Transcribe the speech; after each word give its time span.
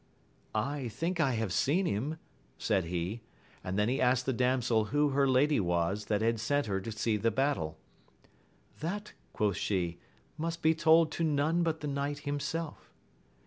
I 0.55 0.87
think 0.87 1.19
I 1.19 1.37
Jiave 1.37 1.51
seen 1.51 1.85
him, 1.85 2.17
said 2.57 2.85
he; 2.85 3.21
and 3.63 3.77
then 3.77 3.87
he 3.87 4.01
asked 4.01 4.25
the 4.25 4.33
damsel 4.33 4.85
who 4.85 5.09
her 5.09 5.27
lady 5.27 5.59
was 5.59 6.05
that 6.05 6.23
had 6.23 6.39
sent 6.39 6.65
her 6.65 6.81
to 6.81 6.91
see 6.91 7.17
the 7.17 7.29
battle. 7.29 7.77
That, 8.79 9.13
quoth 9.31 9.57
she, 9.57 9.99
must 10.39 10.63
be 10.63 10.73
told 10.73 11.11
to 11.11 11.23
none 11.23 11.61
but 11.61 11.81
the 11.81 11.87
knight 11.87 12.17
himself. 12.21 12.89